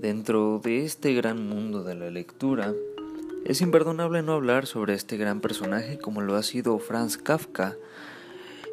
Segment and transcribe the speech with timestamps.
[0.00, 2.72] Dentro de este gran mundo de la lectura,
[3.44, 7.76] es imperdonable no hablar sobre este gran personaje como lo ha sido Franz Kafka,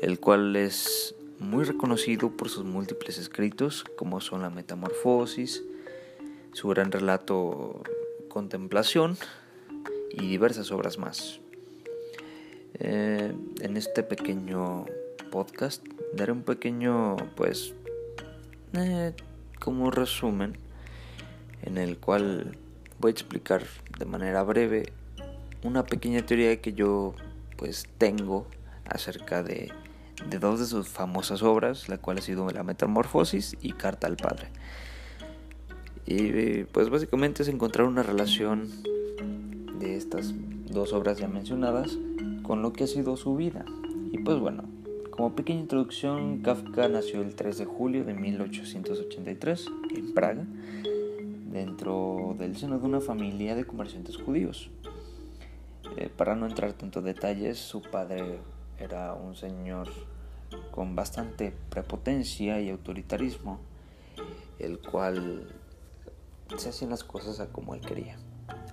[0.00, 5.62] el cual es muy reconocido por sus múltiples escritos como son La Metamorfosis,
[6.52, 7.82] su gran relato
[8.30, 9.18] Contemplación
[10.12, 11.40] y diversas obras más.
[12.78, 14.86] Eh, en este pequeño
[15.30, 15.84] podcast
[16.14, 17.74] daré un pequeño, pues,
[18.72, 19.12] eh,
[19.58, 20.69] como resumen
[21.62, 22.56] en el cual
[22.98, 23.62] voy a explicar
[23.98, 24.92] de manera breve
[25.62, 27.14] una pequeña teoría que yo
[27.56, 28.46] pues tengo
[28.86, 29.70] acerca de,
[30.28, 34.16] de dos de sus famosas obras, la cual ha sido La Metamorfosis y Carta al
[34.16, 34.48] Padre.
[36.06, 38.68] Y pues básicamente es encontrar una relación
[39.78, 40.34] de estas
[40.66, 41.98] dos obras ya mencionadas
[42.42, 43.64] con lo que ha sido su vida.
[44.10, 44.64] Y pues bueno,
[45.10, 50.46] como pequeña introducción, Kafka nació el 3 de julio de 1883 en Praga
[51.50, 54.70] dentro del seno de una familia de comerciantes judíos.
[55.96, 58.38] Eh, para no entrar tanto detalles, su padre
[58.78, 59.88] era un señor
[60.70, 63.58] con bastante prepotencia y autoritarismo,
[64.58, 65.52] el cual
[66.56, 68.16] se hacían las cosas a como él quería,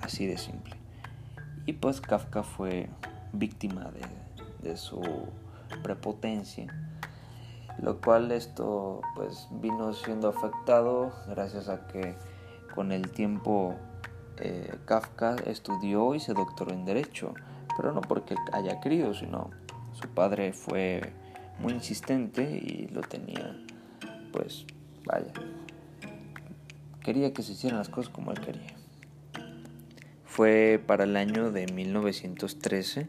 [0.00, 0.76] así de simple.
[1.66, 2.88] Y pues Kafka fue
[3.32, 5.02] víctima de, de su
[5.82, 6.66] prepotencia,
[7.82, 12.16] lo cual esto pues vino siendo afectado gracias a que
[12.74, 13.76] con el tiempo,
[14.38, 17.34] eh, Kafka estudió y se doctoró en Derecho,
[17.76, 19.50] pero no porque haya querido, sino
[19.92, 21.12] su padre fue
[21.58, 23.56] muy insistente y lo tenía,
[24.32, 24.66] pues,
[25.04, 25.32] vaya,
[27.02, 28.74] quería que se hicieran las cosas como él quería.
[30.24, 33.08] Fue para el año de 1913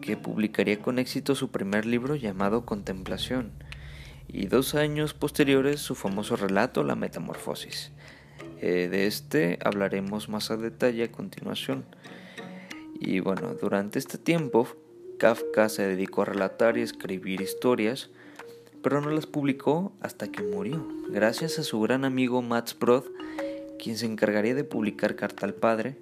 [0.00, 3.52] que publicaría con éxito su primer libro llamado Contemplación,
[4.28, 7.92] y dos años posteriores su famoso relato La Metamorfosis,
[8.68, 11.84] eh, de este hablaremos más a detalle a continuación.
[12.98, 14.66] Y bueno, durante este tiempo
[15.20, 18.10] Kafka se dedicó a relatar y escribir historias,
[18.82, 23.04] pero no las publicó hasta que murió, gracias a su gran amigo Mats Brod,
[23.78, 25.94] quien se encargaría de publicar Carta al Padre.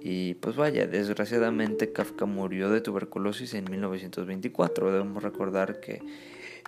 [0.00, 4.90] Y pues vaya, desgraciadamente Kafka murió de tuberculosis en 1924.
[4.90, 6.02] Debemos recordar que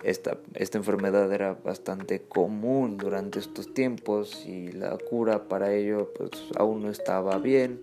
[0.03, 6.31] esta, esta enfermedad era bastante común durante estos tiempos y la cura para ello pues
[6.57, 7.81] aún no estaba bien.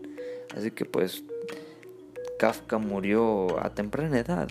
[0.56, 1.24] Así que pues
[2.38, 4.48] Kafka murió a temprana edad,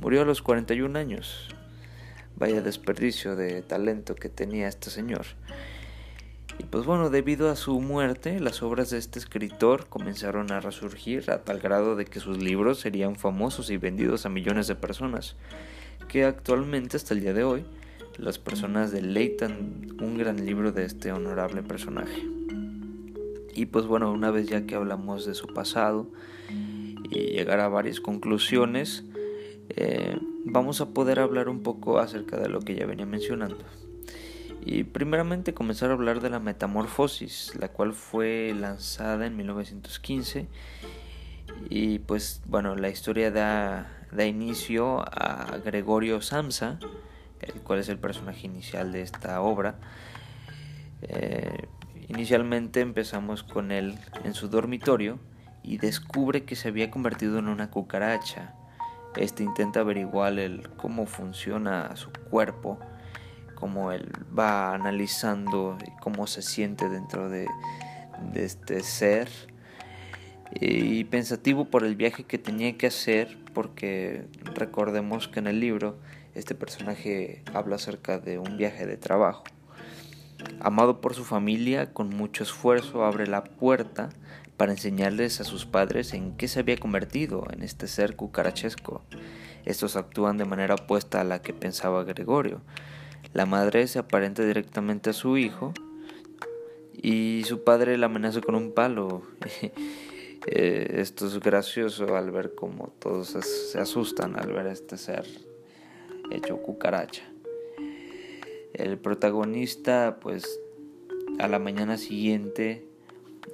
[0.00, 1.48] murió a los 41 años.
[2.36, 5.26] Vaya desperdicio de talento que tenía este señor.
[6.58, 11.30] Y pues bueno, debido a su muerte, las obras de este escritor comenzaron a resurgir
[11.30, 15.36] a tal grado de que sus libros serían famosos y vendidos a millones de personas
[16.08, 17.64] que actualmente hasta el día de hoy
[18.18, 22.22] las personas deleitan un gran libro de este honorable personaje.
[23.54, 26.08] Y pues bueno, una vez ya que hablamos de su pasado
[27.10, 29.04] y llegar a varias conclusiones,
[29.70, 33.64] eh, vamos a poder hablar un poco acerca de lo que ya venía mencionando.
[34.66, 40.48] Y primeramente comenzar a hablar de la Metamorfosis, la cual fue lanzada en 1915.
[41.68, 46.78] Y pues bueno, la historia da da inicio a Gregorio Samsa,
[47.40, 49.74] el cual es el personaje inicial de esta obra.
[51.02, 51.66] Eh,
[52.08, 55.18] inicialmente empezamos con él en su dormitorio
[55.62, 58.54] y descubre que se había convertido en una cucaracha.
[59.16, 62.78] Este intenta averiguar el, cómo funciona su cuerpo,
[63.54, 67.48] cómo él va analizando cómo se siente dentro de,
[68.32, 69.28] de este ser
[70.60, 75.96] y pensativo por el viaje que tenía que hacer porque recordemos que en el libro
[76.34, 79.44] este personaje habla acerca de un viaje de trabajo.
[80.60, 84.10] Amado por su familia, con mucho esfuerzo abre la puerta
[84.56, 89.02] para enseñarles a sus padres en qué se había convertido en este ser cucarachesco.
[89.64, 92.60] Estos actúan de manera opuesta a la que pensaba Gregorio.
[93.32, 95.72] La madre se aparenta directamente a su hijo
[96.92, 99.22] y su padre la amenaza con un palo.
[100.46, 105.26] Eh, esto es gracioso al ver cómo todos se asustan al ver este ser
[106.30, 107.22] hecho cucaracha.
[108.74, 110.60] El protagonista, pues,
[111.38, 112.86] a la mañana siguiente,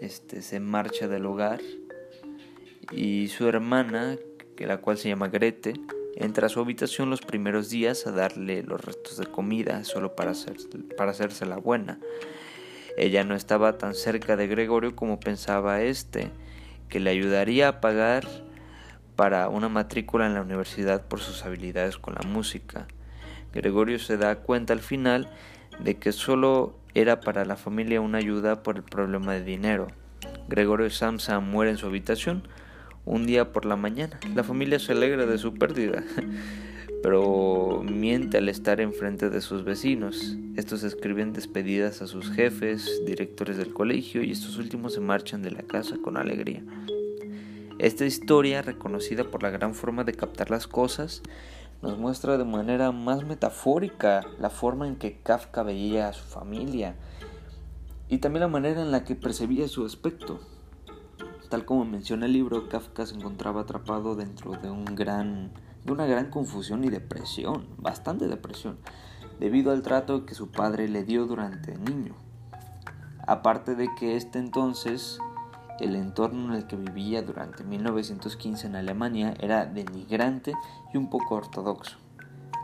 [0.01, 1.61] este, se marcha del hogar
[2.91, 4.19] y su hermana,
[4.57, 5.75] que la cual se llama Grete,
[6.17, 10.33] entra a su habitación los primeros días a darle los restos de comida solo para,
[10.33, 10.57] hacer,
[10.97, 12.01] para hacerse la buena.
[12.97, 16.31] Ella no estaba tan cerca de Gregorio como pensaba este
[16.91, 18.27] que le ayudaría a pagar
[19.17, 22.87] para una matrícula en la universidad por sus habilidades con la música.
[23.53, 25.31] Gregorio se da cuenta al final
[25.79, 29.89] de que solo era para la familia una ayuda por el problema de dinero.
[30.49, 32.47] Gregorio Samsa muere en su habitación
[33.05, 34.19] un día por la mañana.
[34.35, 36.03] La familia se alegra de su pérdida,
[37.03, 40.37] pero miente al estar enfrente de sus vecinos.
[40.57, 45.51] Estos escriben despedidas a sus jefes, directores del colegio, y estos últimos se marchan de
[45.51, 46.63] la casa con alegría.
[47.79, 51.23] Esta historia, reconocida por la gran forma de captar las cosas,
[51.81, 56.95] nos muestra de manera más metafórica la forma en que Kafka veía a su familia
[58.11, 60.41] y también la manera en la que percibía su aspecto.
[61.49, 65.53] Tal como menciona el libro, Kafka se encontraba atrapado dentro de un gran
[65.85, 68.79] de una gran confusión y depresión, bastante depresión,
[69.39, 72.15] debido al trato que su padre le dio durante niño.
[73.27, 75.19] Aparte de que este entonces
[75.81, 80.53] el entorno en el que vivía durante 1915 en Alemania era denigrante
[80.93, 81.97] y un poco ortodoxo.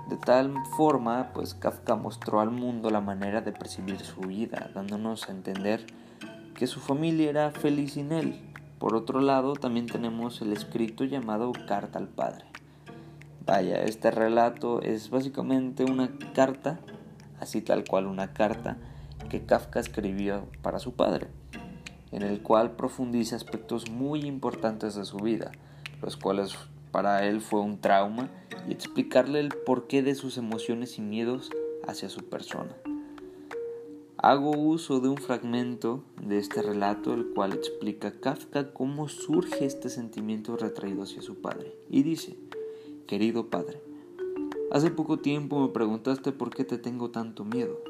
[0.09, 5.29] De tal forma, pues Kafka mostró al mundo la manera de percibir su vida, dándonos
[5.29, 5.85] a entender
[6.55, 8.41] que su familia era feliz sin él.
[8.79, 12.45] Por otro lado, también tenemos el escrito llamado Carta al Padre.
[13.47, 16.81] Vaya, este relato es básicamente una carta,
[17.41, 18.77] así tal cual una carta,
[19.31, 21.29] que Kafka escribió para su padre
[22.13, 25.53] en el cual profundiza aspectos muy importantes de su vida,
[26.03, 26.55] los cuales
[26.91, 28.31] para él fue un trauma,
[28.69, 31.51] y explicarle el porqué de sus emociones y miedos
[31.87, 32.75] hacia su persona.
[34.17, 39.89] Hago uso de un fragmento de este relato, el cual explica Kafka cómo surge este
[39.89, 42.37] sentimiento retraído hacia su padre, y dice,
[43.07, 43.81] Querido padre,
[44.71, 47.81] hace poco tiempo me preguntaste por qué te tengo tanto miedo.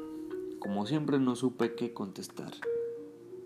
[0.59, 2.53] Como siempre no supe qué contestar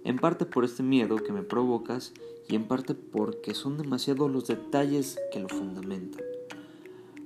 [0.03, 2.13] en parte por este miedo que me provocas
[2.47, 6.23] y en parte porque son demasiados los detalles que lo fundamentan.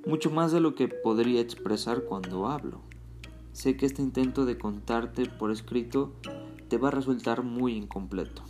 [0.05, 2.81] Mucho más de lo que podría expresar cuando hablo.
[3.53, 6.11] Sé que este intento de contarte por escrito
[6.67, 8.43] te va a resultar muy incompleto.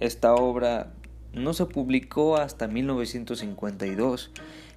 [0.00, 0.94] Esta obra
[1.32, 4.30] no se publicó hasta 1952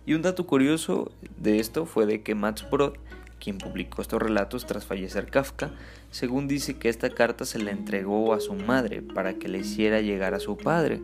[0.06, 2.94] y un dato curioso de esto fue de que Max Brod
[3.42, 5.71] quien publicó estos relatos tras fallecer Kafka,
[6.12, 10.00] según dice que esta carta se la entregó a su madre para que le hiciera
[10.00, 11.01] llegar a su padre.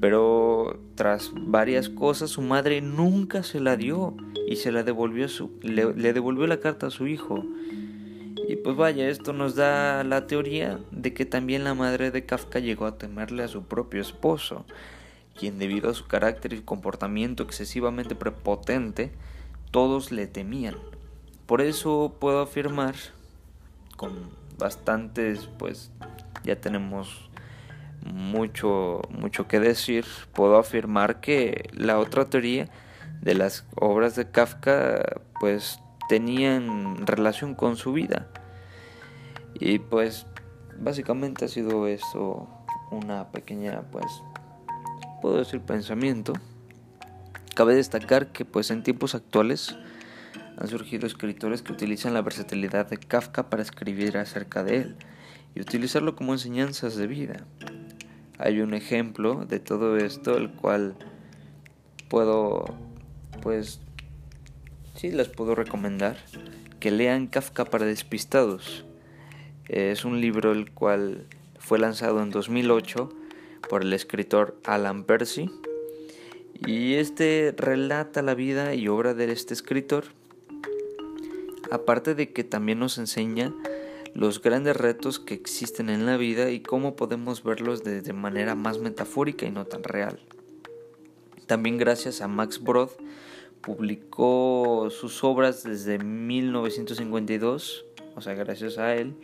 [0.00, 4.16] Pero tras varias cosas su madre nunca se la dio
[4.48, 7.44] y se la devolvió su, le, le devolvió la carta a su hijo.
[8.48, 12.58] Y pues vaya, esto nos da la teoría de que también la madre de Kafka
[12.58, 14.64] llegó a temerle a su propio esposo,
[15.38, 19.12] quien debido a su carácter y comportamiento excesivamente prepotente,
[19.70, 20.76] todos le temían.
[21.46, 22.94] Por eso puedo afirmar
[23.96, 25.90] con bastantes, pues
[26.44, 27.30] ya tenemos
[28.04, 32.68] mucho, mucho que decir, puedo afirmar que la otra teoría
[33.20, 35.78] de las obras de Kafka pues
[36.12, 38.28] tenían relación con su vida.
[39.54, 40.26] Y pues
[40.78, 42.50] básicamente ha sido eso
[42.90, 44.04] una pequeña pues
[45.22, 46.34] puedo decir pensamiento.
[47.54, 49.74] Cabe destacar que pues en tiempos actuales
[50.58, 54.96] han surgido escritores que utilizan la versatilidad de Kafka para escribir acerca de él
[55.54, 57.46] y utilizarlo como enseñanzas de vida.
[58.36, 60.94] Hay un ejemplo de todo esto, el cual
[62.10, 62.66] puedo,
[63.40, 63.80] pues,
[65.02, 66.16] sí les puedo recomendar
[66.78, 68.84] que lean Kafka para despistados.
[69.66, 71.26] Es un libro el cual
[71.58, 73.12] fue lanzado en 2008
[73.68, 75.50] por el escritor Alan Percy
[76.64, 80.04] y este relata la vida y obra de este escritor
[81.72, 83.52] aparte de que también nos enseña
[84.14, 88.78] los grandes retos que existen en la vida y cómo podemos verlos de, manera más
[88.78, 90.20] metafórica y no tan real.
[91.48, 92.90] También gracias a Max Brod
[93.62, 97.84] publicó sus obras desde 1952,
[98.16, 99.16] o sea, gracias a él,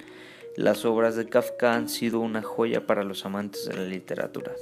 [0.56, 4.52] las obras de Kafka han sido una joya para los amantes de la literatura.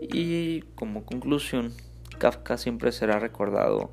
[0.00, 1.74] Y como conclusión,
[2.18, 3.90] Kafka siempre será recordado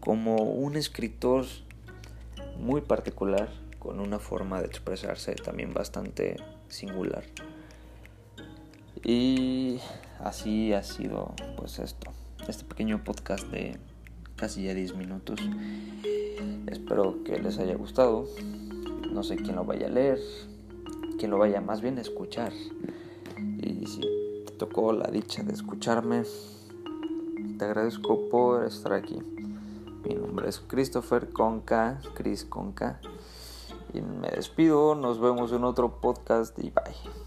[0.00, 1.46] como un escritor
[2.58, 6.36] muy particular, con una forma de expresarse también bastante
[6.68, 7.24] singular.
[9.04, 9.80] Y
[10.20, 12.12] así ha sido pues esto,
[12.46, 13.76] este pequeño podcast de
[14.42, 15.38] casi ya 10 minutos.
[16.66, 18.26] Espero que les haya gustado.
[19.12, 20.18] No sé quién lo vaya a leer,
[21.16, 22.52] quién lo vaya más bien a escuchar.
[23.38, 26.24] Y si te tocó la dicha de escucharme,
[27.56, 29.20] te agradezco por estar aquí.
[30.04, 33.00] Mi nombre es Christopher Conca, Chris Conca.
[33.94, 37.21] Y me despido, nos vemos en otro podcast y bye.